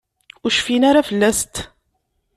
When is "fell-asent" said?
1.09-1.55